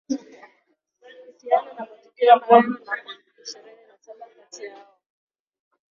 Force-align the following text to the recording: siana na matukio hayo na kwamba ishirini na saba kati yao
siana 1.37 1.71
na 1.75 1.83
matukio 1.85 2.27
hayo 2.27 2.39
na 2.39 2.45
kwamba 2.45 2.79
ishirini 3.43 3.81
na 3.87 3.97
saba 4.03 4.25
kati 4.37 4.63
yao 4.65 4.97